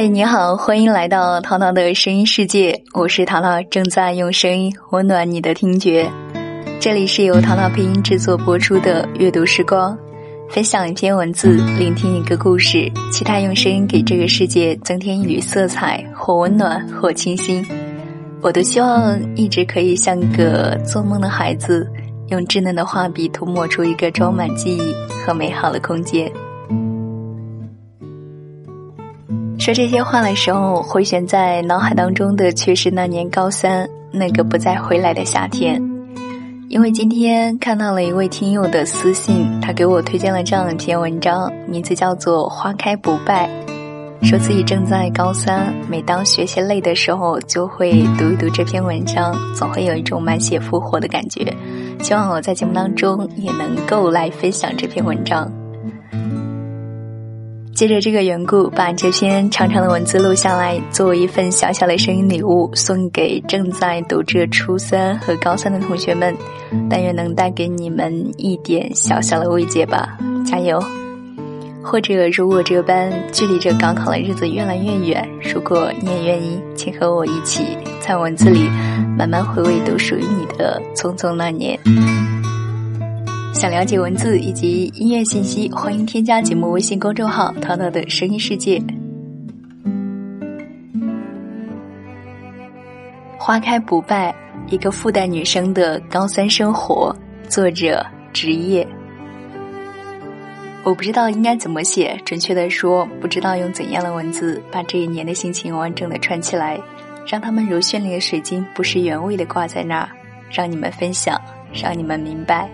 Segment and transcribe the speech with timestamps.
[0.00, 6.08] 嗨，你好，欢迎来到淘淘的声音世界，我是淘淘，正在用声音温暖你的听觉。
[6.78, 9.98] 这里是由淘淘配音制作播出的阅读时光，
[10.50, 17.66] 分享一篇文字，聆听一个故事，期待用声音给这个世界增添一缕色彩，或温暖，或清新。
[18.40, 21.84] 我都希望一直可以像个做梦的孩子，
[22.28, 24.94] 用稚嫩的画笔涂抹出一个装满记忆
[25.26, 26.30] 和美好的空间。
[29.68, 35.78] 说这些话的时候，回旋在脑海当中的却是那年高三那个不再回来的夏天。
[36.70, 43.46] 因为今天看到了一位听友的私信，他给我推荐了这样一篇文章，名字叫做《花开不败》，
[44.26, 51.54] 说自己正在高三，每当学习累的时候，就会读一读这篇文章，总会有一种满血复活的感觉。
[52.00, 55.46] 希望我在节目当中也能够来分享这篇文章。
[57.78, 66.34] 借着这个缘故，把这篇长长的文字录下来，作为一份小小的声音礼物，送给正在读着初三和高三的同学们。
[66.90, 70.82] 但愿能带给你们一点小小的慰藉吧，加油！
[71.80, 77.62] 或者，如果这般距离着高考的日子越来越远，如果你也愿意，请和我一起
[78.00, 78.68] 在文字里
[79.16, 81.78] 慢慢回味，都属于你的匆匆那年。
[83.52, 88.80] 想了解文字以及音乐信息，欢迎添加节目微信公众号“淘淘的声音世界”。
[93.36, 94.32] 花开不败，
[94.68, 97.14] 一个复旦女生的高三生活。
[97.48, 98.86] 作者：职业。
[100.84, 106.78] 我不知道应该怎么写，准确的说，不知道用怎样的文字把这一年的心情完整的串起来，
[107.26, 110.08] 让他们如绚丽的水晶，不失原味的挂在那儿，
[110.50, 111.40] 让你们分享，
[111.72, 112.70] 让你们明白。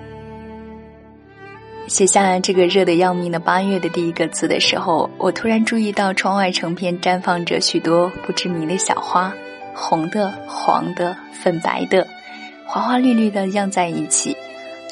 [1.87, 9.33] 写下这个热得要命的八月的第一个字的时候，我突然注意到窗外成片绽放着许多不知名的小花，
[9.75, 12.06] 红的、黄的、粉白的，
[12.65, 14.34] 花花绿绿的漾在一起，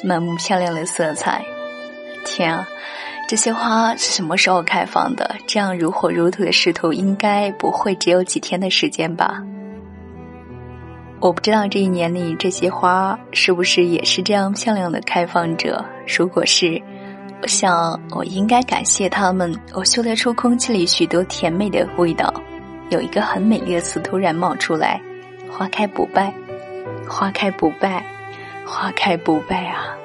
[0.03, 1.43] 满目漂亮的色彩。
[2.23, 2.67] 天啊，
[3.27, 5.35] 这些花是什么时候开放的？
[5.47, 9.43] 这样如火如荼的势头，应该不会只有几天的时间吧？
[11.23, 15.81] 我不知道这一年里这些花是不是也是这样漂亮的开放着。
[16.05, 16.81] 如果是，
[17.41, 19.57] 我想我应该感谢他们。
[19.73, 22.33] 我嗅得出空气里许多甜美的味道，
[22.89, 24.99] 有一个很美丽的词突然冒出来
[25.49, 26.33] ：“花开不败，
[27.07, 28.05] 花开不败，
[28.65, 29.95] 花开不败啊！”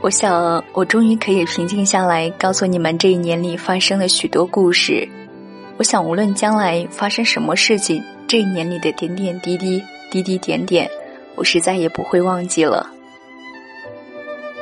[0.00, 5.06] 我想我终于可以平静下来，告诉你们这一年里发生了许多故事。
[5.76, 10.88] 我想无论将来发生什么事情，这一年里的点点滴滴、滴滴点点，
[11.34, 12.88] 我是再也不会忘记了。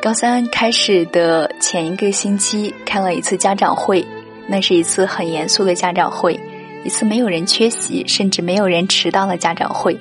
[0.02, 4.04] 高三开始的前一个星期，开了一次家长会。
[4.48, 6.38] 那是一次很严肃的家长会，
[6.84, 9.96] 一次没有人缺席，甚至没有人迟到的家长会。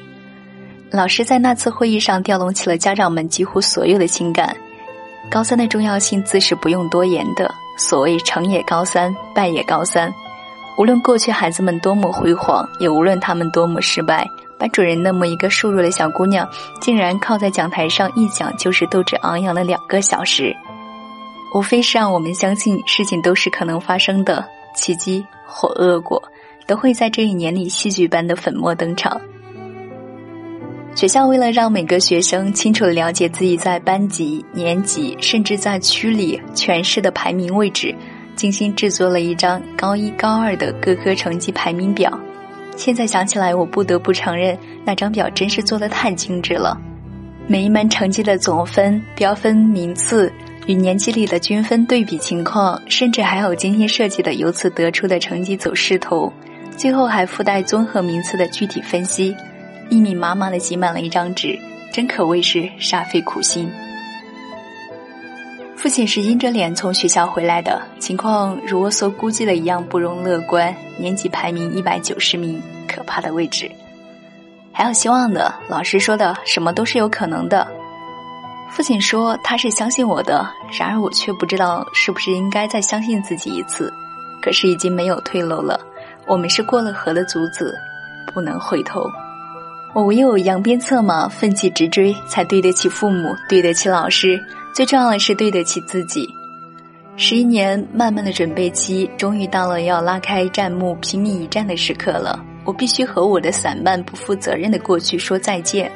[0.89, 4.55] 老师在那次会议上调动起了家长们几乎所有的情感。
[5.29, 7.53] 高三的重要性自是不用多言的。
[7.77, 10.11] 所谓成也高三，败也高三。
[10.81, 14.27] 无论过去孩子们多么辉煌，也无论他们多么失败。
[14.57, 16.49] 班主任那么一个瘦弱的小姑娘，
[16.79, 20.51] 竟然靠在讲台上一讲就是斗志昂扬的两个小时，
[21.53, 24.43] 无非是让我们相信事情都是可能发生的，
[24.75, 26.19] 奇迹或恶果
[26.65, 29.21] 都会在这一年里戏剧般的粉墨登场。
[30.95, 37.95] 学校为了让每个学生清楚的了解自己在班级、年级，甚至在区里全市的排名位置，
[38.35, 42.19] 精心制作了一张高一、高二的各科成绩排名表。
[42.75, 46.79] 现在想起来，我不得不承认，那张表真是做的太精致了。
[47.47, 50.31] 每一门成绩的总分、标分、名次
[50.67, 56.31] 与年级里的均分对比情况，甚至还有精心设计的由此得出的成绩走势图，
[56.77, 59.35] 最后还附带综合名次的具体分析，
[59.89, 61.59] 密密麻麻的挤满了一张纸，
[61.91, 63.69] 真可谓是煞费苦心。
[65.81, 70.71] 父亲是阴着脸从学校回来的，情况如我所估计的一样不容乐观。
[70.95, 73.67] 年级排名一百九十名，可怕的位置。
[74.71, 77.67] 还有希望的，老师说的什么都是有可能的。
[78.69, 80.47] 父亲说他是相信我的，
[80.79, 83.91] 然而我却不知道是不是应该再相信自己一次。
[84.39, 85.79] 可是已经没有退路了，
[86.27, 87.75] 我们是过了河的卒子，
[88.31, 89.01] 不能回头。
[89.95, 94.39] 我唯有扬鞭策马，奋起直追，才对得起父母，对得起老师。
[94.73, 96.27] 最重要的是对得起自己。
[97.17, 102.43] 十一年漫漫的准备期，终于到了要拉开战幕、拼命一战的时刻了。
[102.63, 105.91] 我必须和我的散漫、不负责任的过去说再见。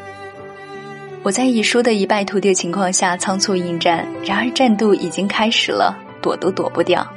[1.23, 7.07] 我在已输的一败涂地的情况下仓促应战，然而战斗已经开始了，躲都躲不掉。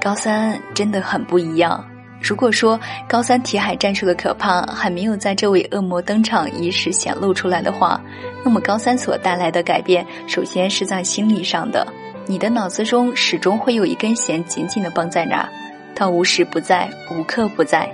[0.00, 1.84] 高三真的很不一样。
[2.24, 8.00] 如果说高三题海战术的可怕还没有在这位恶魔登场伊始显露出来的话，
[8.42, 11.86] 那么高三所带来的改变，首先是在心理上的。
[12.24, 15.48] 你的脑子中始终会有一根弦紧紧的绷在那儿，
[15.94, 17.86] 它无时不在，无刻不在。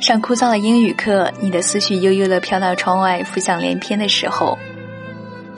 [0.00, 4.56] 上枯燥的英语课，你的思绪悠悠的飘到窗外，浮想联翩的时候；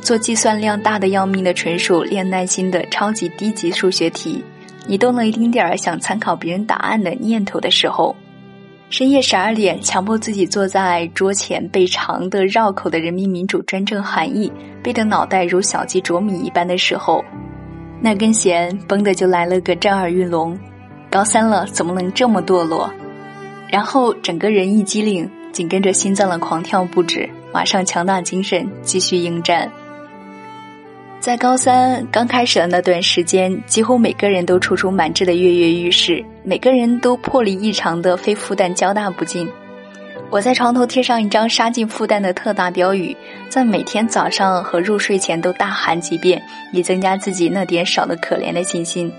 [0.00, 4.42] 做计算量大的要命的纯属练耐心的超级低级数学题。
[4.86, 8.14] 你动了一丁点儿想参考别人答案的念头的时候，
[8.90, 14.52] 深夜十二点强迫自己坐在桌前背长的绕口的人民民主专政含义，
[14.82, 17.24] 背得脑袋如小鸡啄米一般的时候，
[18.00, 20.58] 那根弦绷的就来了个震耳欲聋。
[21.10, 22.92] 高三了怎么能这么堕落？
[23.70, 29.70] 然后整个人一激灵，紧跟着心脏的狂跳不止，马上强大精神继续应战。
[31.24, 39.48] 在高三刚开始的那段时间，几乎每个人都踌躇满志的跃跃欲试，每个人都魄力异常的非复旦交大不进。
[40.28, 43.16] 我在床头贴上一张杀进复旦的特大标语，
[43.48, 46.42] 在每天早上和入睡前都大喊几遍，
[46.74, 49.10] 以增加自己那点少的可怜的信心。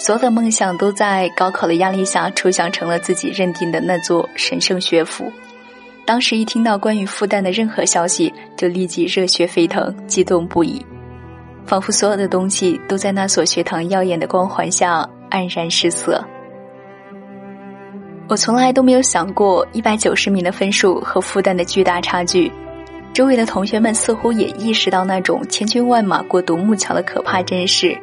[0.00, 5.30] 所有的梦想都在高考的压力下抽象成了自己认定的那座神圣学府。
[6.04, 10.84] 当时一听到关于复旦的任何消息，就立即热血沸腾，激动不已。
[11.66, 16.22] 仿佛所有的东西都在那所学堂耀眼的光环下黯然失色。
[18.28, 22.50] 我从来都没有想过一百九十名的分数和复旦的巨大差距。
[23.12, 27.94] 周围的同学们似乎也意识到那种千军万马过独木桥的可怕真实。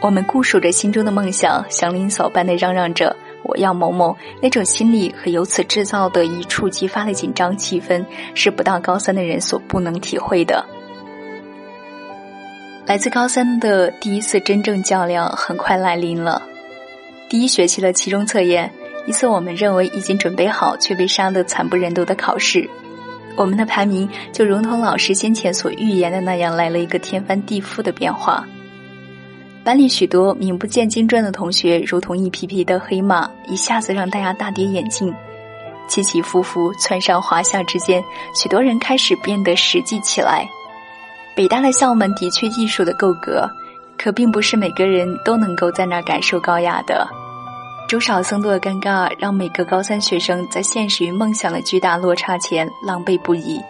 [0.00, 10.64] 我们固守着心中的梦想，祥林嫂般的嚷嚷着“我要某某”，那种心理和由此制造的一触即发的紧张气氛，是不到高三的人所不能体会的。
[12.88, 16.40] 来自高三的第一次真正较量很快来临了。
[17.28, 18.72] 第一学期的期中测验，
[19.04, 22.66] 一次我们认为已经准备好却被杀得惨不忍睹的考试，
[23.36, 28.42] 我们的排名就如同老师先前所预言的那样，来了一个天翻地覆的变化。
[29.62, 35.14] 班里许多名不见经传的同学，如同一匹匹的黑马，一下子让大家大跌眼镜。
[35.88, 38.02] 起起伏伏、蹿上滑下之间，
[38.34, 40.48] 许多人开始变得实际起来。
[41.38, 43.48] 北大的校门的确艺术的够格，
[43.96, 47.06] 可并不是每个人都能够在那儿感受高雅的。
[47.88, 53.60] 周少僧多的尴尬，让每个高三学生在现实与梦想的巨大落差前狼狈不已。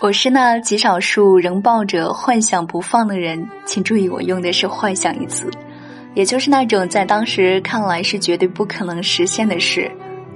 [0.00, 5.50] 我是那极少数仍抱着幻想不放的人，请注意，我用的是“幻想”一词，
[6.14, 9.92] 也就是那种在当时看来是绝对不可能实现的事。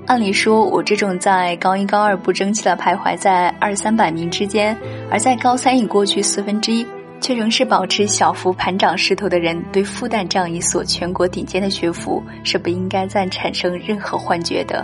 [0.08, 4.75] 按理说，我这种在高一高二不争气的徘徊在二三百名之间，
[5.10, 6.87] 而在高三已过去四分之一，
[7.20, 14.82] 却仍是保持小幅盘涨势头的人，对复旦这样一所全国顶尖的学府是不应该再产生任何幻觉的。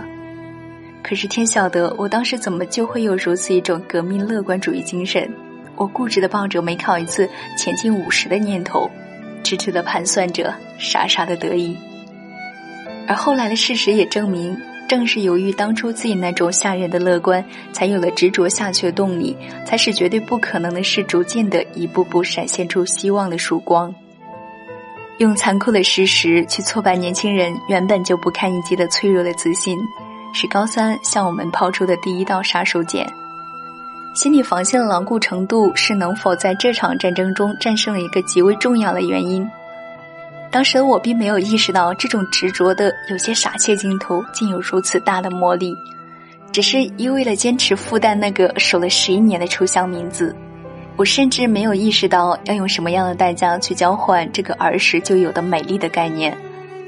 [1.01, 5.27] 可是天晓得，我当时怎么就会有如此一种革命乐观主义精神？
[5.75, 7.27] 我固执的抱着每考一次
[7.57, 8.87] 前进五十的念头，
[9.43, 11.75] 痴痴的盘算着，傻傻的得意。
[13.07, 14.55] 而后来的事实也证明。
[14.87, 17.43] 正是由于当初自己那种吓人的乐观，
[17.73, 19.35] 才有了执着下去的动力，
[19.65, 23.93] 才使绝对不可能的事逐渐的一步步闪现出希望的曙光。
[25.17, 29.77] 用残酷的事实去挫败年轻人原本就不堪一击的脆弱的自信，
[30.33, 33.05] 是高三向我们抛出的第一道杀手锏。
[34.13, 39.49] 心理防线的牢固程度，是能否在这场战争中战胜了一个极为重要的原因。
[40.55, 45.75] 当时我并没有意识到，这种执着的、有些傻气镜头，竟有如此大的魔力。
[46.49, 50.33] 只是一味了坚持复旦那个守了十一年的抽象名字，
[50.95, 56.33] 我甚至没有意识到要用什么样的代价去交换这个儿时就有的美丽的概念。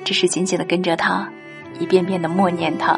[0.05, 1.29] 只是紧紧的跟着他，
[1.77, 2.97] 一遍遍的默念他。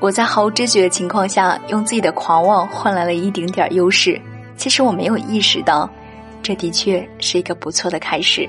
[0.00, 4.18] 我在毫无知觉的情况下，用自己的狂妄换来了一丁点优势。
[4.56, 5.90] 其实我没有意识到，
[6.42, 8.48] 这的确是一个不错的开始。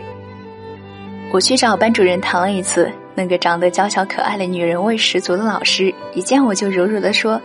[1.36, 7.42] 我去找班主任谈了一次，那个长得娇小可爱的女人味十足的老师，一见我就柔柔的说：“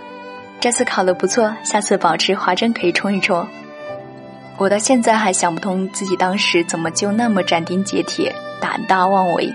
[0.61, 3.45] 这次考的不错，下次保持华真可以冲一冲。”
[4.59, 9.53] 我到现在还想不通自己当时怎么就那么斩钉截铁、胆大妄为。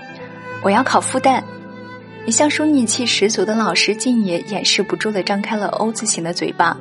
[0.62, 1.42] 我要考复旦，
[2.26, 6.76] 一向淑女气十足的老师竟也掩饰不住的张开了 O 字形的嘴巴。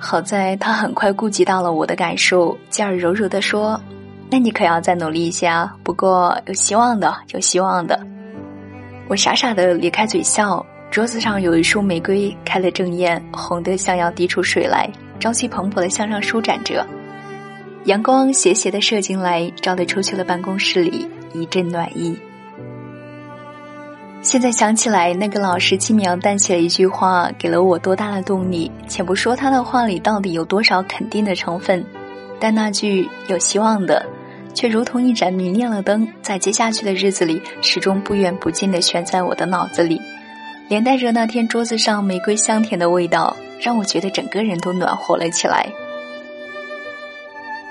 [0.00, 3.80] 好在他很快顾及到了我的感受，继而柔柔的说。
[4.30, 5.74] 那你可要再努力一些啊！
[5.82, 7.98] 不过有希望的，有希望的。
[9.08, 10.64] 我傻傻的咧开嘴笑。
[10.90, 16.84] 桌子上有一束玫瑰，开得正艳，红得像要滴出水来，朝气蓬勃的向上舒展着。
[17.84, 22.18] 阳光斜斜的射进来，照得出去的办公室里，一阵暖意。
[24.20, 28.70] 现在想起来，那个老师轻描淡写的一句话，给了我多大的动力。
[28.88, 31.84] 且不说他的话里到底有多少肯定的成分，
[32.40, 34.04] 但那句有希望的，
[34.54, 40.00] 却如同一盏明亮的灯，在接下去的日子里，始终不远不近的悬在我的脑子里，
[40.68, 45.66] 连带着那天桌子上玫瑰香甜的味道，让我觉得整个人都暖和了起来。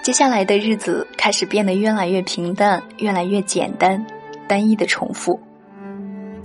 [0.01, 4.03] 接下来的日子开始变得越来越平淡，越来越简单，
[4.48, 5.39] 单一的重复。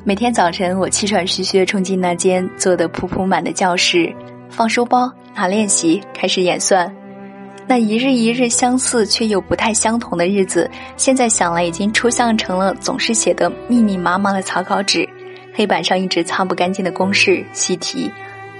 [0.02, 4.14] 每天早晨，我气喘吁吁地冲进那间坐得铺铺满的教室，
[4.50, 6.94] 放书包、拿练习，开始演算。
[7.66, 15.08] 那一日一日相似却又不太相同的日子，现在想来已经抽象成了总是写的密密麻麻的草稿纸，
[15.54, 18.10] 黑板上一直擦不干净的公式、习题，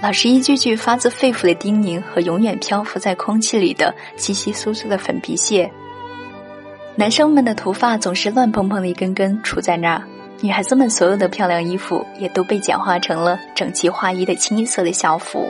[0.01, 5.69] 老师一句句发自肺腑的叮咛和永远漂浮在空气里的稀稀疏疏的粉笔屑。
[6.95, 10.01] 男生们的头发总是乱蓬蓬的一根根杵在那儿。
[10.41, 15.49] 女孩子们所有的漂亮衣服也都被简化成了整齐划一的清一色的校服。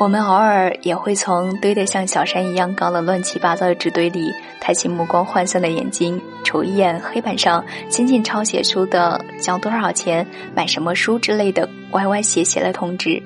[0.00, 13.22] 我们偶尔也会从堆得像小山一样高的乱七八糟的纸堆里抬起目光涣散的眼睛，瞅一眼黑板上新近抄写出的交多少钱、买什么书之类的歪歪斜斜的通知。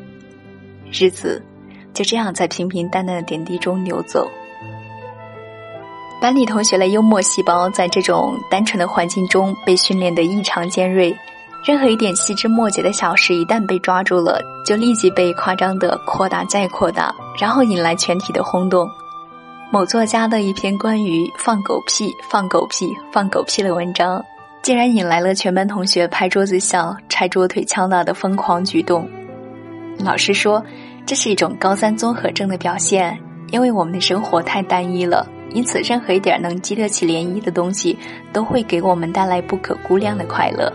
[0.90, 1.40] 日子
[1.92, 4.28] 就这样在平平淡淡的点滴中流走。
[6.20, 11.16] 班里同学的幽默细胞在这种单纯的环境中被训练得异常尖锐，
[11.64, 18.87] 任何一点细枝末节的小事一旦被抓住了，就立即被夸张的扩大再扩大，然后引来全体的轰动。
[19.73, 24.23] 某作家的一篇关于“放狗屁、放狗屁、放狗屁”的文章，
[24.61, 29.09] 竟然引来了全班同学拍桌子笑、拆桌腿敲打的疯狂举动。
[29.99, 30.62] 老师说，
[31.06, 33.18] 这是一种高三综合症的表现，
[33.50, 35.26] 因为我们的生活太单一了。
[35.54, 37.99] 因此，任何一点能激得起涟漪的东西，
[38.35, 40.71] 都会给我们带来不可估量的快乐。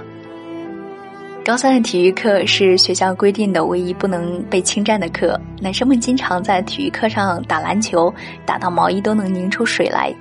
[1.49, 8.13] 高三的体育课是学校规定的唯一不能被侵占的课，男生们经常在体育课上打篮球，
[8.45, 10.13] 打到毛衣都能拧出水来；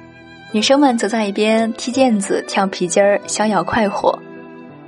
[0.52, 4.18] 女生们则在一边踢毽子、跳皮筋儿，逍遥快活。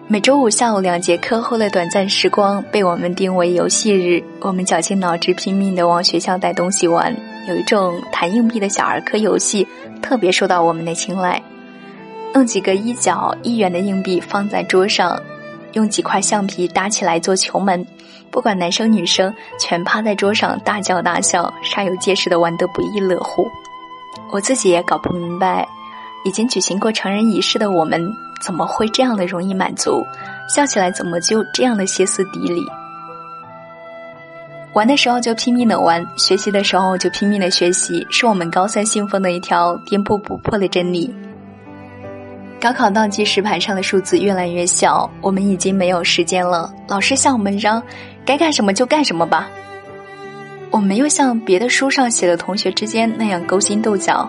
[0.08, 7.14] 每周五下午两节课后的短暂时光被我们定为游戏日，我们绞尽脑汁拼命地往学校带东西玩。
[7.48, 9.68] 有一种弹硬币的小儿科游戏
[10.00, 11.42] 特别受到我们的青睐，
[12.32, 15.20] 弄几个一角一元的硬币放在桌上，
[15.72, 17.86] 用几块橡皮搭起来做球门，
[18.30, 23.46] 不管男生女生，全趴在桌上大叫大笑，煞有介事的玩得不亦乐乎。
[24.32, 25.66] 我自己也搞不明白，
[26.24, 28.10] 已经举行过成人仪式的我们。
[28.40, 30.02] 怎么会这样的容易满足？
[30.48, 32.62] 笑起来怎么就这样的歇斯底里？
[34.72, 41.14] 玩的时候就拼命的玩，学习的时候就拼命的学习，是我们高三信奉的一条颠扑不破的真理。
[42.60, 46.70] 高考倒计时盘上的数字越来越小，我们已经没有时间了。
[46.86, 47.82] 老师向我们嚷
[48.22, 49.48] ：“该干什么就干什么吧。”
[50.70, 54.28] 我没有像别的书上写的同学之间那样勾心斗角，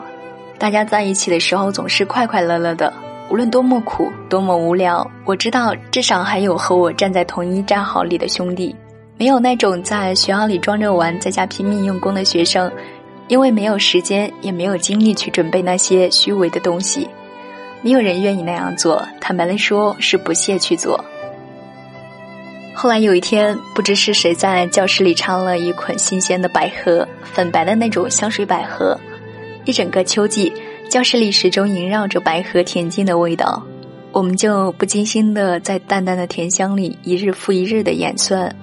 [0.58, 2.92] 大家在一起的时候总是快快乐乐的。
[3.30, 8.74] 无论多么苦，多么无聊，我知道至少还有和我站在同一战壕里的兄弟。
[9.18, 12.72] 没有那种在学校里装着玩，在家拼命用功的学生，
[13.28, 17.10] 因为没有时间，也没有精力去准备那些虚伪的东西。
[17.82, 21.04] 没有人愿意那样做，坦白的说，是不屑去做。
[22.74, 29.00] 后来有一天，不知是谁在教室里插了一捆新鲜的百合，粉白的那种香水百合，
[29.66, 30.52] 一整个秋季。
[30.90, 33.64] 教室里始终萦绕着百合恬静的味道，
[34.12, 38.54] 我们就不经心的在淡淡的甜香里一日复一日的演算，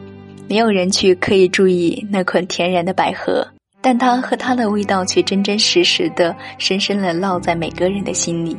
[0.47, 3.47] 没有人去刻意注意那捆甜然的百合，
[3.81, 8.55] 但它和它的味道却真真实实的、深深的烙在每个人的心里。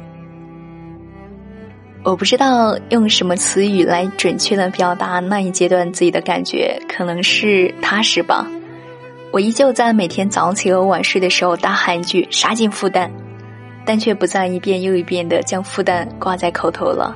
[2.10, 8.48] 我不知道用什么词语来准确的表达那一阶段自己的感觉，可能是踏实吧。
[9.32, 13.08] 我依旧在每天早起和晚睡的时候大喊一句“杀进复旦”。
[13.86, 17.16] 但却不再一遍又一遍的将复旦挂在口头了。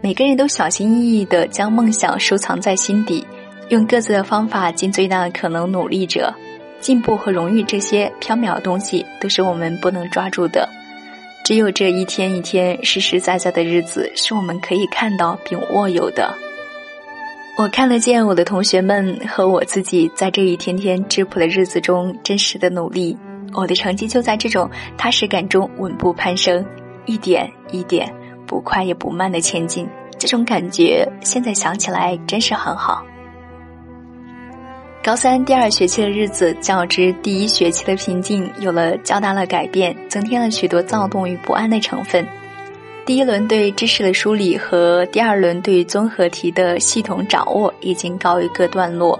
[0.00, 3.26] 每个人都小心翼翼的将梦想收藏在心底，
[3.68, 6.32] 用各自的方法尽最大的可能努力着。
[6.78, 10.68] 进步和荣誉这些缥缈的东西都是我们不能抓住的，
[11.44, 16.32] 只有这一天一天实实在在的日子是我们可以看到并握有的。
[17.56, 23.16] 我看得见我的同学们和我自己在这一天天质朴的日子中真实的努力。
[23.52, 26.64] 我的成绩就在这种踏实感中稳步攀升，
[27.04, 28.10] 一点一点，
[28.46, 29.88] 不快也不慢的前进。
[30.18, 33.04] 这种感觉现在想起来真是很好。
[35.02, 42.26] 高三第二学期的日子，较之第一学期的平静有了较大的改变，增添了许多躁动与不安的成分。
[43.06, 49.18] 第一轮对知识的梳理和第二轮对综合题的系统掌握已经告一个段落，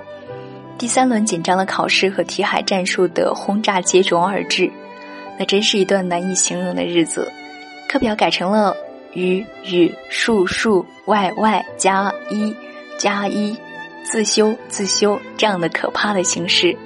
[0.77, 4.71] 第三轮紧张的考试和题海战术的轰炸接踵而至，
[5.39, 7.33] 那真是一段难以形容的日子。
[7.89, 8.77] 课表改成了
[9.15, 12.55] 语语数数外外加一
[12.99, 13.57] 加一
[14.05, 16.77] 自修自修这样的可怕的形式。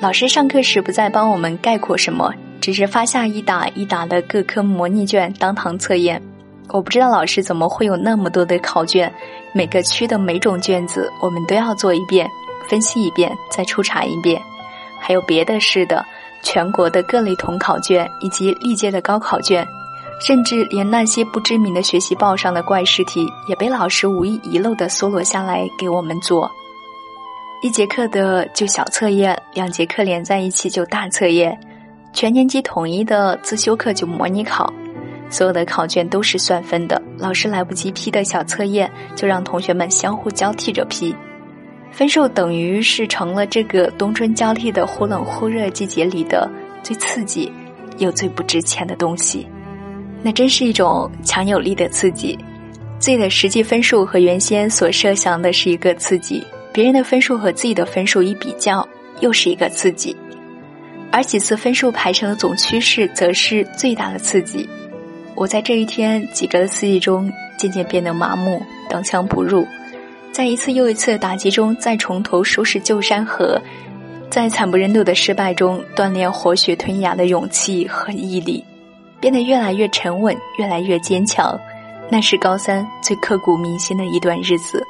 [0.00, 2.34] 老师上课时不再帮我们概括什么。
[2.60, 6.20] 只是发下一打一打的各科模拟卷当堂测验，
[6.68, 9.12] 我不知道老师怎么会有那么多的考卷，
[9.52, 12.28] 每个区的每种卷子我们都要做一遍，
[12.68, 14.40] 分析一遍，再抽查一遍。
[15.00, 16.04] 还有别的市的，
[16.42, 19.66] 全国的各类统考卷以及历届的高考卷，
[20.20, 26.50] 甚至连那些不知名的学习报上的怪试题，也被老师无意遗漏的搜罗下来给我们做。
[27.62, 31.58] 一节课的就小测验，两节课连在一起就大测验。
[32.18, 34.74] 全年级统一的自修课就模拟考，
[35.30, 37.00] 所有的考卷都是算分的。
[37.16, 41.14] 老师来不及批的小测验，就让同学们相互交替着批，
[41.92, 46.50] 分数等于是成了这个冬春交替的忽冷忽热季节里的
[46.82, 47.52] 最刺激
[47.98, 49.46] 又最不值钱的东西。
[50.20, 52.36] 那真是一种强有力的刺激，
[52.98, 58.84] 自己的实际分数和原先所设想的是一个刺激，别人的分数和自己的分数一比较，
[59.20, 60.16] 又是一个刺激。
[61.10, 64.68] 而几次分数排成的总趋势，则是最大的刺激。
[65.34, 69.66] 我在这一天几个的刺激中，渐渐变得麻木，刀枪不入。
[70.32, 73.60] 在一次又一次的打击中，再从头收拾旧山河，
[74.30, 78.62] 在惨不忍睹的失败中，锻炼活血吞牙的勇气和毅力，
[79.18, 81.58] 变得越来越沉稳，越来越坚强。
[82.10, 84.82] 那是高三最刻骨铭心的一段日子。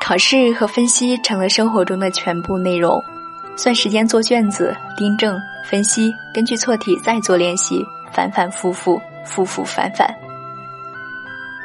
[0.00, 3.02] 考试和分析成了生活中的全部内容。
[3.62, 10.10] 算时间做卷子，订正、分析，根据错题再做练习，反反复复，复复反反。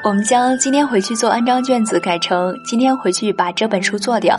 [0.03, 4.37] 我们将今天回去做安章卷子改成今天回去把这本书做掉，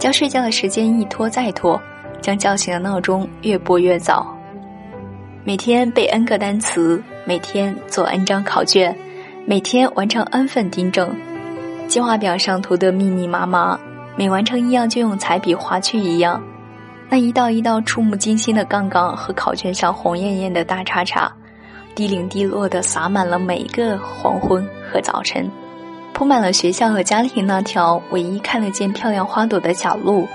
[0.00, 1.80] 将睡觉的时间一拖再拖，
[2.20, 4.26] 将叫醒的闹钟越拨越早。
[5.44, 8.92] 每天背 n 个单词，每天做 n 张考卷，
[9.46, 11.08] 每天完成 n 份订正。
[11.86, 13.78] 计划表上涂得密密麻麻，
[14.16, 16.42] 每完成一样就用彩笔划去一样。
[17.12, 21.30] 那一道一道触目惊心的杠杠和考卷上红艳艳的大叉叉，
[21.92, 25.50] 滴零滴落的洒满了每一个黄昏和早晨，
[26.12, 30.28] 铺满了学校和家庭那条唯一看得见漂亮花朵的小路，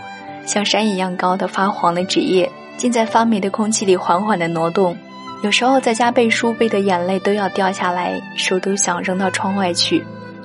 [0.45, 4.97] 像山一样高的发黄的纸页，竟在发霉的空气里缓缓的挪动。
[5.43, 10.03] 有时候在家背书背的眼泪都要掉下来，手都想扔到窗外去，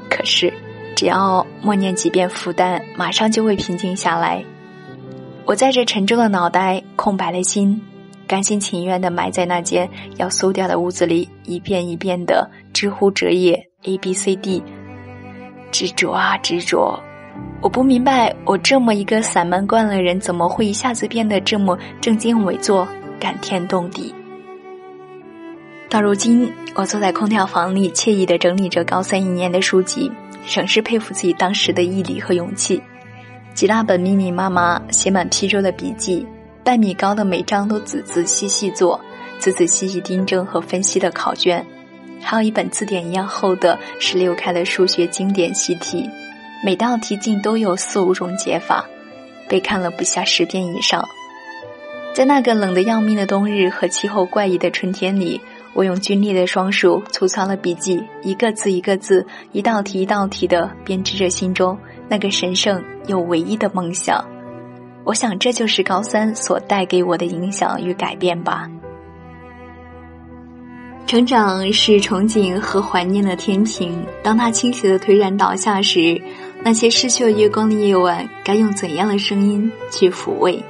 [0.09, 0.53] 可是
[0.95, 4.45] 只要默念几遍复旦，马上就会平静下来。
[5.45, 7.81] 我在这沉重的脑袋、空白的心，
[8.27, 14.63] 甘心情愿的埋在那间要馊掉的屋子里，一遍一遍的知乎折页 A B C D，
[15.73, 17.01] 执着啊执着！
[17.63, 22.87] 我不明白，我这么一个散漫惯了的人，怎么会一下子变得这么正襟危坐、
[23.19, 24.15] 感天动地？
[25.89, 30.13] 到如今，我坐在空调房里，惬意的整理着高三一年的书籍，
[30.47, 32.81] 仍是佩服自己当时的毅力和勇气。
[33.55, 36.27] 几大本密密麻麻写满批注的笔记，
[36.65, 38.99] 半米高的每张都仔仔细细做，
[39.39, 41.65] 仔仔细细订正和分析的考卷，
[42.23, 46.09] 还有一本字典一样厚的十六开的数学经典习题，
[46.65, 48.85] 每道题竟都有四五种解法，
[49.49, 51.05] 被看了不下十遍以上。
[52.15, 55.41] 在那个冷得要命的冬日和气候怪异的春天里，
[55.75, 61.79] 我用皲裂的双手粗糙了笔记，一个字一个字，一道题一道题的编织着心中。
[62.11, 64.23] 那个神圣又唯一的梦想，
[65.05, 68.69] 我想这就是高三所带给我的影响与改变吧。
[71.07, 76.21] 成长是憧憬和怀念的天平，当它倾斜的颓然倒下时，
[76.65, 80.61] 那些失去了月光的夜晚，该用怎样的声音去抚慰？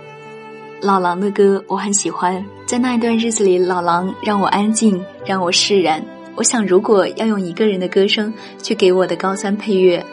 [0.83, 6.05] 老狼的歌我很喜欢，在那一段日子里，老狼让我安静，让我释然。
[6.35, 10.05] 我想，如果要用一个人的歌声去给我的高三配乐。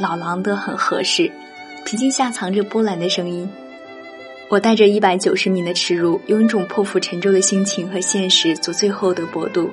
[0.00, 1.30] 老狼的很合适，
[1.84, 3.46] 平静下藏着波澜的声音。
[4.48, 9.68] 我带着一百九十米的耻辱，用一种破釜沉舟的心情和现实做最后的搏斗。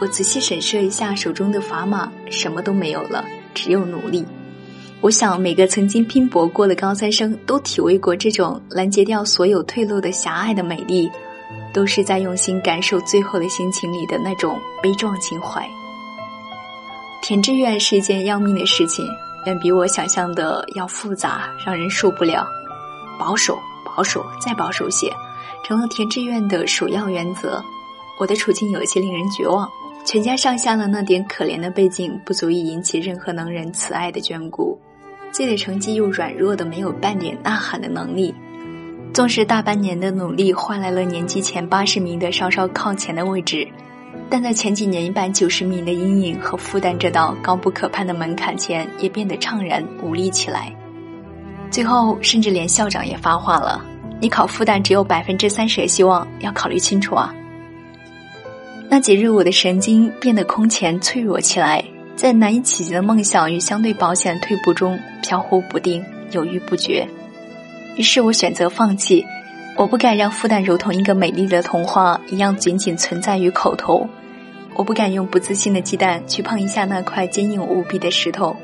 [0.00, 4.22] 我仔细审视一下手中的砝码，什么都没有了，只有努力。
[5.00, 11.10] 我想，每个曾经拼搏过的高三生都体味过这种拦截掉所有退路的狭隘的美丽，
[11.72, 15.66] 都是在用心感受最后的心情里的那种悲壮情怀。
[17.22, 19.06] 填志愿是一件要命的事情。
[19.48, 22.46] 远比我想象的要复杂，让人受不了。
[23.18, 25.10] 保守，保守，再保守些，
[25.64, 27.64] 成了填志愿的首要原则。
[28.20, 29.66] 我的处境有些令人绝望，
[30.04, 34.78] 全家上下的那点可怜的背景，不足以引起任何能人慈爱的眷顾。
[35.30, 38.34] 自己的成绩又软弱的没有半点呐喊的能力，
[39.14, 43.66] 纵使大半年的努力换来了年级前八十名的稍稍靠前的位置，
[44.30, 50.72] 但在前几年一百九十名的阴影和负担这道高不可攀的门槛前，也变得怅然无力起来。
[51.70, 53.84] 最后，甚至连校长也发话了
[54.20, 57.34] ：“你考复旦只有百分之三十的希望，要考虑清楚啊！”
[58.90, 61.84] 那几日，我的神经变得空前脆弱起来。
[62.16, 67.06] 在难以企及的梦想与相对保险的退步中飘忽不定、犹豫不决，
[67.94, 69.24] 于是我选择放弃。
[69.76, 74.04] 我不敢让复旦如同一个美丽的童话一样仅仅存在于口头，
[74.78, 78.56] 我不敢用不自信的鸡蛋去碰一下那块坚硬无比的石头，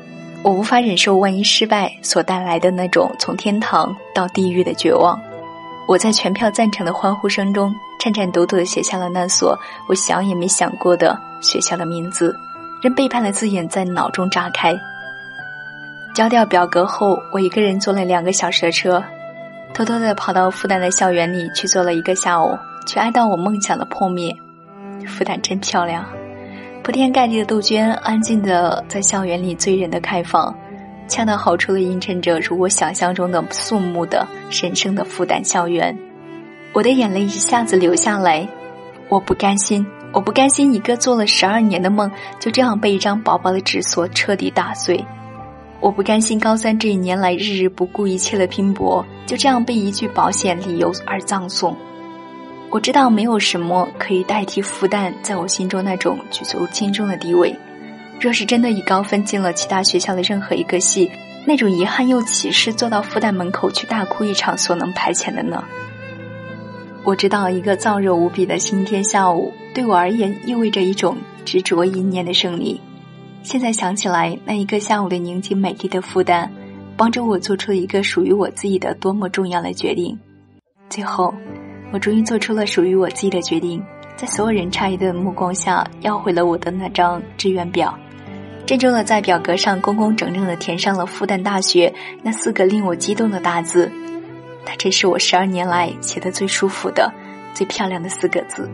[0.43, 5.21] 我无法忍受万一失败所带来的那种从天堂到地狱的绝望。
[5.89, 12.33] 我在全票赞成的欢呼声中颤颤抖抖地写下了那所我想也没想过的学校的名字。
[12.81, 14.73] 任背叛的字眼在脑中炸开。
[16.15, 19.03] 交掉表格后，我一个人坐了两个小时的车，
[19.73, 24.33] 偷偷的跑到复旦的校园里去坐了一个下午，去哀悼我梦想的破灭。
[25.05, 26.05] 复旦真漂亮，
[26.83, 30.55] 铺天盖地的杜鹃安静的在校园里醉人的开放，
[31.07, 35.97] 恰到好处的映衬着如我想象中的肃穆的神圣的复旦校园。
[36.73, 38.47] 我的眼泪一下子流下来，
[39.09, 39.85] 我不甘心。
[40.11, 45.05] 我不甘心一个做了十二年的梦就这样被一张薄薄的纸所彻底打碎，
[45.81, 51.75] 我不甘心高三这一年来日日不顾一切的拼搏就这样被一句保险理由而葬送。
[52.75, 57.55] 我知道没有什么可以代替复旦在我心中那种举足轻重的地位。
[58.19, 61.09] 若是真的以高分进了其他学校的任何一个系，
[61.45, 65.63] 那种遗憾又岂是坐到复旦门口去大哭一场所能排遣的呢？
[67.05, 72.81] 我知道，一个燥热无比的星期天下午，对我而言意味着一种执着一念的胜利。
[73.41, 76.49] 现在想起来，那一个下午的宁静美丽的复旦，
[76.97, 80.19] 帮助我做出了一个属于我自己的多么重要的决定。
[80.89, 81.33] 最后，
[81.91, 83.83] 我终于做出了属于我自己的决定，
[84.15, 87.97] 在所有人诧异的目光下，要回了我的那张志愿表，
[88.65, 91.93] 郑重的在表格上工工整整的填上了复旦大学
[92.23, 93.91] 那四个令我激动的大字。
[94.65, 97.13] 它真是我十二年来写的最舒服的、
[97.53, 98.69] 最漂亮的四个字。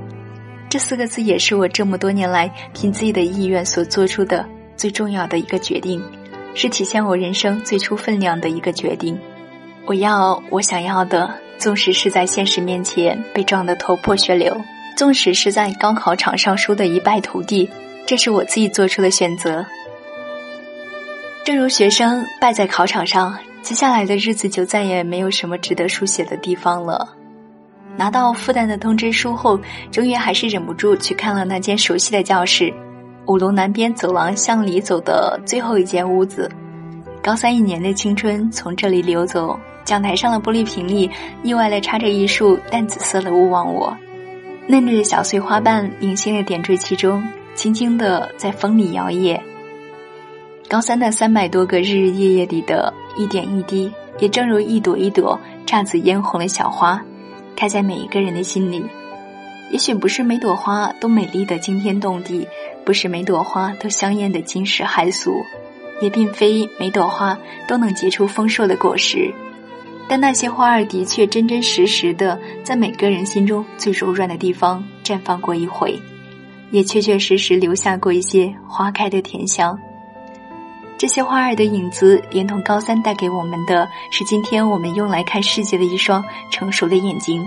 [0.69, 4.47] 这四个字也是我这么多年来凭自己的意愿所做出的
[4.77, 6.01] 最重要的一个决定，
[6.55, 9.19] 是体现我人生最初分量的一个决定。
[9.85, 11.29] 我要我想要的，
[11.61, 14.59] 纵使是在现实面前被撞得头破血流，
[14.97, 17.69] 纵使是在高考场上输得一败涂地，
[18.07, 19.63] 这是我自己做出的选择。
[21.43, 23.37] 正如学生败在考场上。
[23.61, 27.07] 接下来的日子就再也没有什么值得书写的地方了。
[27.95, 29.59] 拿到复旦的通知书后，
[29.91, 32.73] 终于还是忍不住去看了那间熟悉的教室——
[33.27, 36.49] 五楼南边走廊向里走的最后一间屋子。
[37.21, 41.09] 高三一年的青春从这里流走，讲台上的玻璃瓶里
[41.43, 43.95] 意外的插着一束淡紫色的勿忘我，
[44.67, 47.23] 嫩绿的小碎花瓣零星的点缀其中，
[47.55, 49.39] 轻轻的在风里摇曳。
[50.69, 57.03] 高三的三百多个日日夜夜里的一点一滴，也正如一朵一朵姹紫嫣红的小花，
[57.55, 58.85] 开在每一个人的心里。
[59.71, 62.47] 也许不是每朵花都美丽的惊天动地，
[62.85, 65.43] 不是每朵花都香艳的惊世骇俗，
[66.01, 69.33] 也并非每朵花都能结出丰硕的果实。
[70.11, 75.97] 但那些花儿的确真真实实的在每个人心中最柔软的地方绽放过一回，
[76.69, 79.79] 也确确实实留下过一些花开的甜香。
[80.97, 86.21] 这些花儿的影子，连同高三带给我们的是今天我们用来看世界的一双
[86.51, 87.41] 成熟的眼睛。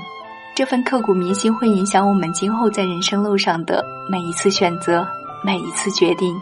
[0.55, 5.07] 这份刻骨铭心会影响我们今后在人生路上的每一次选择，
[5.45, 6.35] 每一次决定。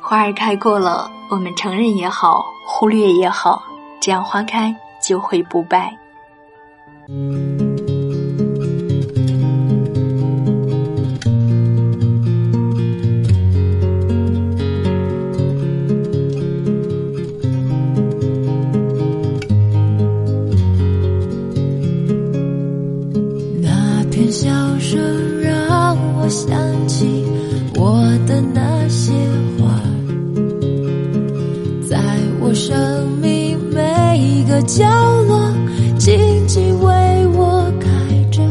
[0.00, 3.62] 花儿开过了，我们承认也好，忽略也好，
[4.02, 5.96] 这样花开就会不败。
[34.78, 34.88] 角
[35.28, 35.52] 落，
[35.98, 37.88] 静静为我开
[38.30, 38.42] 着。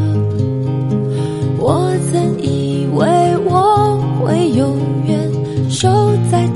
[1.58, 3.04] 我曾以为
[3.44, 5.28] 我会永远
[5.68, 5.88] 守
[6.30, 6.46] 在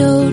[0.00, 0.29] 就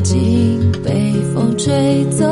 [0.00, 2.24] 已经被风吹走，